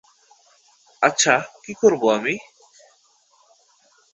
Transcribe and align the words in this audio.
আচ্ছা, 1.01 1.33
কি 1.63 1.73
করব 1.73 2.01
আমি? 2.09 2.35